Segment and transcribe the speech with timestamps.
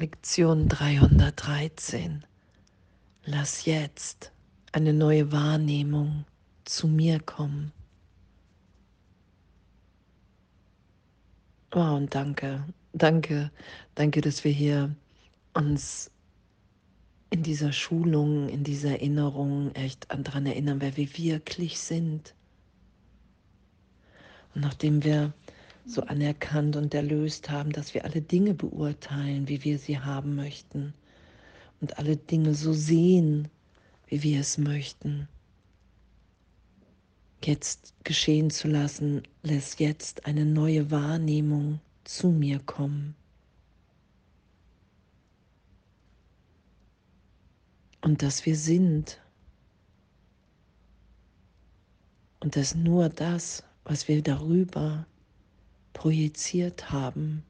[0.00, 2.24] Lektion 313.
[3.24, 4.30] Lass jetzt
[4.70, 6.24] eine neue Wahrnehmung
[6.64, 7.72] zu mir kommen.
[11.74, 13.50] Oh, und danke, danke,
[13.96, 14.94] danke, dass wir hier
[15.54, 16.12] uns
[17.30, 22.36] in dieser Schulung, in dieser Erinnerung echt daran erinnern, wer wir wirklich sind.
[24.54, 25.32] Und nachdem wir
[25.88, 30.92] so anerkannt und erlöst haben, dass wir alle Dinge beurteilen, wie wir sie haben möchten
[31.80, 33.48] und alle Dinge so sehen,
[34.06, 35.28] wie wir es möchten.
[37.42, 43.14] Jetzt geschehen zu lassen, lässt jetzt eine neue Wahrnehmung zu mir kommen.
[48.02, 49.20] Und dass wir sind.
[52.40, 55.06] Und dass nur das, was wir darüber
[55.92, 57.44] projiziert haben.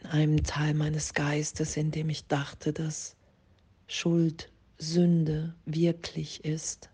[0.00, 3.16] In einem Teil meines Geistes, in dem ich dachte, dass
[3.86, 6.90] Schuld, Sünde wirklich ist.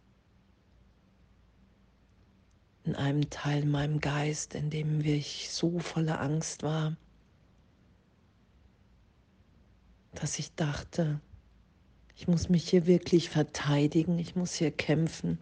[2.84, 6.97] In einem Teil in meinem Geist, in dem ich so voller Angst war,
[10.12, 11.20] dass ich dachte,
[12.16, 15.41] ich muss mich hier wirklich verteidigen, ich muss hier kämpfen,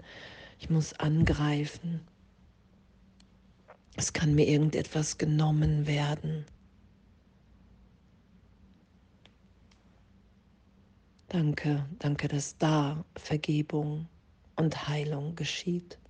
[0.58, 2.00] ich muss angreifen.
[4.02, 6.44] Es kann mir irgendetwas genommen werden.
[11.28, 14.08] Danke, danke, dass da Vergebung
[14.56, 16.00] und Heilung geschieht.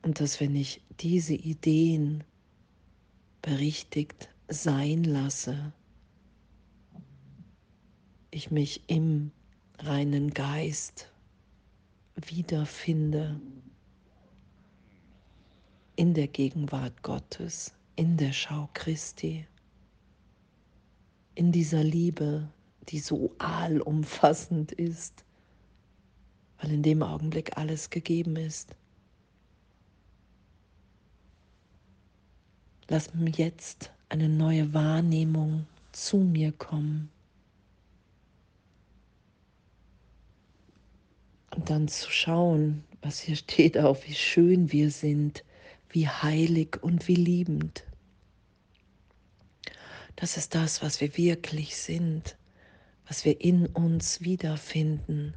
[0.00, 2.24] Und dass wenn ich diese Ideen
[3.42, 5.74] berichtigt sein lasse,
[8.30, 9.30] ich mich im
[9.78, 11.12] reinen Geist
[12.16, 13.38] wiederfinde
[15.96, 19.46] in der Gegenwart Gottes, in der Schau Christi,
[21.34, 22.48] in dieser Liebe,
[22.88, 25.24] die so allumfassend ist,
[26.58, 28.74] weil in dem Augenblick alles gegeben ist.
[32.88, 37.10] Lass mir jetzt eine neue Wahrnehmung zu mir kommen.
[41.54, 45.44] Und dann zu schauen, was hier steht, auch wie schön wir sind,
[45.94, 47.84] wie heilig und wie liebend.
[50.16, 52.36] Das ist das, was wir wirklich sind,
[53.06, 55.36] was wir in uns wiederfinden.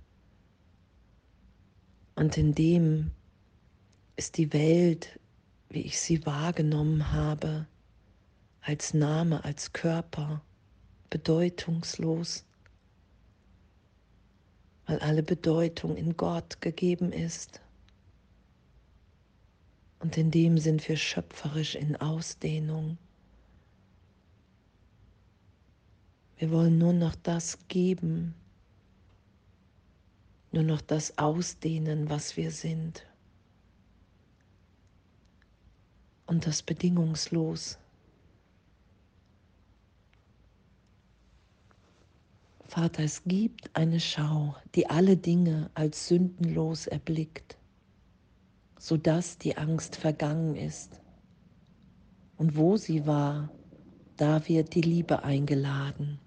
[2.16, 3.12] Und in dem
[4.16, 5.20] ist die Welt,
[5.70, 7.68] wie ich sie wahrgenommen habe,
[8.62, 10.42] als Name, als Körper,
[11.12, 12.46] bedeutungslos,
[14.88, 17.62] weil alle Bedeutung in Gott gegeben ist.
[20.08, 22.98] Und in dem sind wir schöpferisch in Ausdehnung.
[26.38, 28.34] Wir wollen nur noch das geben,
[30.54, 33.06] nur noch das ausdehnen, was wir sind.
[36.26, 37.78] Und das bedingungslos.
[42.64, 47.57] Vater, es gibt eine Schau, die alle Dinge als sündenlos erblickt
[48.78, 51.02] sodass die Angst vergangen ist.
[52.38, 53.50] Und wo sie war,
[54.16, 56.20] da wird die Liebe eingeladen.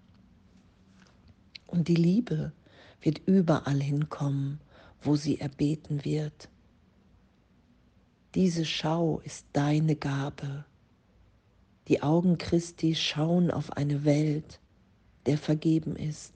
[1.66, 2.53] Und die Liebe
[3.00, 4.60] wird überall hinkommen,
[5.03, 6.49] wo sie erbeten wird.
[8.34, 10.65] Diese Schau ist deine Gabe.
[11.89, 14.60] Die Augen Christi schauen auf eine Welt,
[15.27, 16.34] der vergeben ist.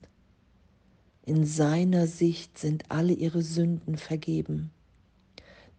[1.25, 4.71] In seiner Sicht sind alle ihre Sünden vergeben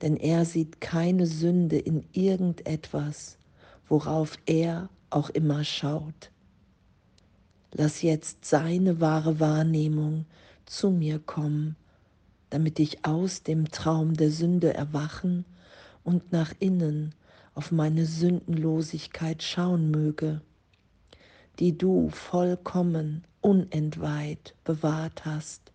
[0.02, 3.38] denn er sieht keine Sünde in irgendetwas,
[3.88, 6.30] worauf er auch immer schaut.
[7.72, 10.26] Lass jetzt seine wahre Wahrnehmung
[10.66, 11.76] zu mir kommen,
[12.50, 15.44] damit ich aus dem Traum der Sünde erwachen
[16.04, 17.14] und nach innen
[17.54, 20.40] auf meine Sündenlosigkeit schauen möge,
[21.58, 25.65] die du vollkommen unentweiht bewahrt hast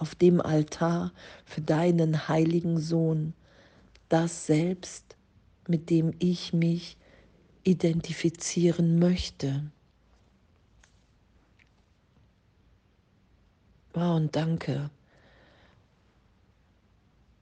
[0.00, 1.12] auf dem Altar
[1.44, 3.34] für deinen heiligen Sohn,
[4.08, 5.16] das Selbst,
[5.68, 6.96] mit dem ich mich
[7.62, 9.70] identifizieren möchte.
[13.92, 14.90] Wow, und danke.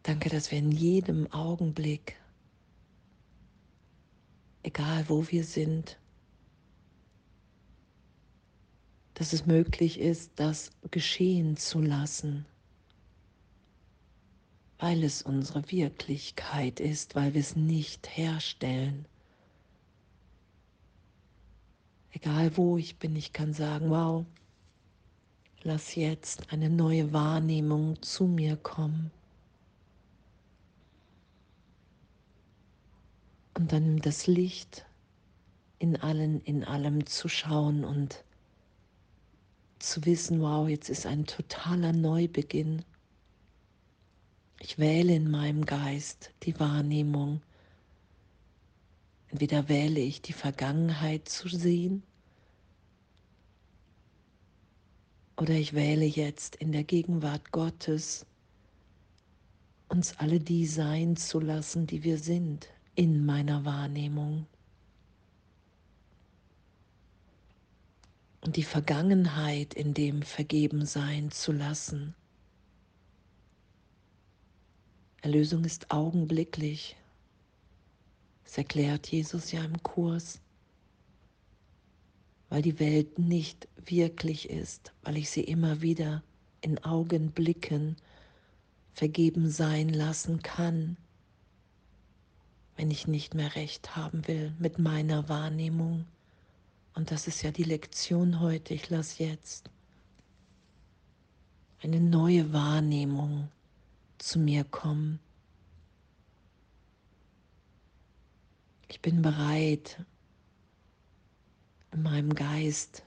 [0.02, 2.16] Danke, dass wir in jedem Augenblick,
[4.62, 5.98] egal wo wir sind,
[9.18, 12.46] dass es möglich ist, das geschehen zu lassen,
[14.78, 19.06] weil es unsere Wirklichkeit ist, weil wir es nicht herstellen,
[22.20, 24.24] Egal wo ich bin, ich kann sagen, wow,
[25.62, 29.12] lass jetzt eine neue Wahrnehmung zu mir kommen.
[33.54, 34.84] Und dann das Licht
[35.78, 38.24] in allen, in allem zu schauen und
[39.78, 42.84] zu wissen, wow, jetzt ist ein totaler Neubeginn.
[44.60, 47.40] Ich wähle in meinem Geist die Wahrnehmung.
[49.28, 52.02] Entweder wähle ich die Vergangenheit zu sehen
[55.38, 58.26] oder ich wähle jetzt in der Gegenwart Gottes
[59.88, 64.46] uns alle die sein zu lassen, die wir sind in meiner Wahrnehmung.
[68.48, 72.14] Und die Vergangenheit in dem vergeben sein zu lassen.
[75.20, 76.96] Erlösung ist augenblicklich.
[78.44, 80.40] Das erklärt Jesus ja im Kurs.
[82.48, 86.22] Weil die Welt nicht wirklich ist, weil ich sie immer wieder
[86.62, 87.96] in Augenblicken
[88.94, 90.96] vergeben sein lassen kann
[92.76, 96.06] wenn ich nicht mehr recht haben will mit meiner Wahrnehmung.
[96.98, 98.74] Und das ist ja die Lektion heute.
[98.74, 99.70] Ich lasse jetzt
[101.80, 103.48] eine neue Wahrnehmung
[104.18, 105.20] zu mir kommen.
[108.88, 110.04] Ich bin bereit,
[111.92, 113.04] in meinem Geist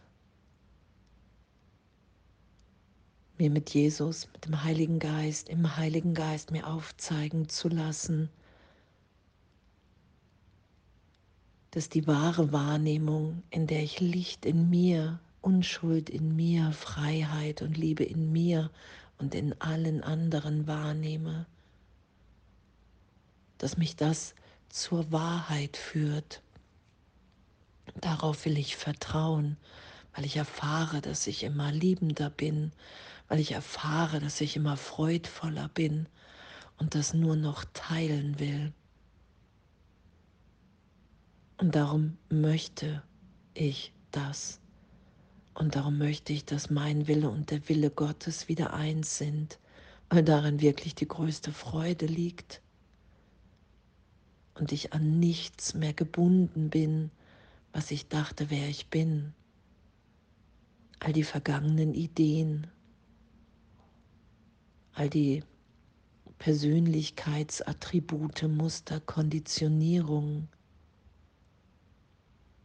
[3.37, 8.29] mir mit Jesus, mit dem Heiligen Geist, im Heiligen Geist mir aufzeigen zu lassen,
[11.71, 17.77] dass die wahre Wahrnehmung, in der ich Licht in mir, Unschuld in mir, Freiheit und
[17.77, 18.69] Liebe in mir
[19.17, 21.45] und in allen anderen wahrnehme,
[23.57, 24.35] dass mich das
[24.69, 26.41] zur Wahrheit führt.
[27.99, 29.57] Darauf will ich vertrauen,
[30.13, 32.71] weil ich erfahre, dass ich immer liebender bin,
[33.27, 36.07] weil ich erfahre, dass ich immer freudvoller bin
[36.77, 38.73] und das nur noch teilen will.
[41.61, 43.01] Und darum möchte
[43.53, 44.59] ich das.
[45.53, 49.59] Und darum möchte ich, dass mein Wille und der Wille Gottes wieder eins sind,
[50.09, 52.63] weil darin wirklich die größte Freude liegt.
[54.55, 57.11] Und ich an nichts mehr gebunden bin,
[57.73, 59.35] was ich dachte, wer ich bin.
[60.99, 62.65] All die vergangenen Ideen,
[64.93, 65.43] all die
[66.39, 70.49] Persönlichkeitsattribute, Muster, Konditionierungen,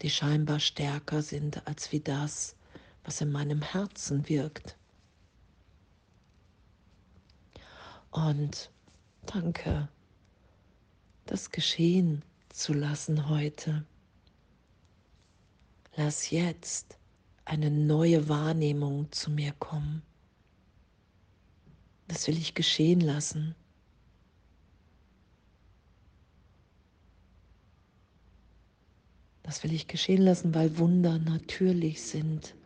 [0.02, 2.56] die scheinbar stärker sind als wie das,
[3.04, 4.76] was in meinem Herzen wirkt.
[8.10, 8.70] Und
[9.26, 9.88] danke,
[11.26, 13.84] das geschehen zu lassen heute.
[15.96, 16.98] Lass jetzt
[17.44, 20.02] eine neue Wahrnehmung zu mir kommen.
[22.08, 23.54] Das will ich geschehen lassen.
[29.46, 32.56] Das will ich geschehen lassen, weil Wunder natürlich sind.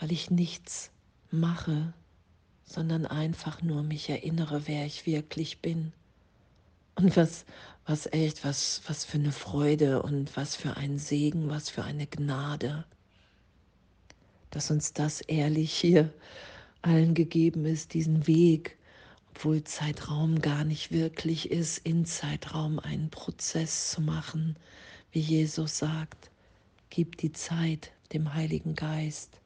[0.00, 0.90] Weil ich nichts
[1.30, 1.94] mache,
[2.64, 5.92] sondern einfach nur mich erinnere, wer ich wirklich bin.
[6.96, 7.44] Und was,
[7.86, 12.08] was echt, was, was für eine Freude und was für ein Segen, was für eine
[12.08, 12.84] Gnade,
[14.50, 16.12] dass uns das ehrlich hier
[16.82, 18.76] allen gegeben ist, diesen Weg
[19.40, 24.54] obwohl Zeitraum gar nicht wirklich ist, in Zeitraum einen Prozess zu machen,
[25.12, 26.30] wie Jesus sagt,
[26.90, 29.40] gib die Zeit dem Heiligen Geist.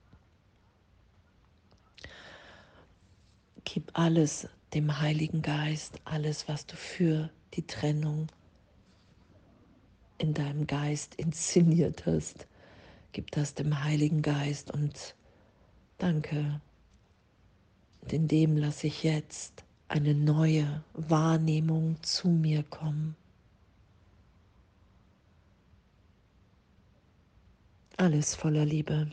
[3.62, 8.26] Gib alles dem Heiligen Geist, alles, was du für die Trennung
[10.18, 12.48] in deinem Geist inszeniert hast.
[13.12, 15.14] Gib das dem Heiligen Geist und
[15.98, 16.60] danke.
[18.00, 23.17] Und in dem lasse ich jetzt eine neue Wahrnehmung zu mir kommen.
[27.97, 29.09] Alles voller Liebe.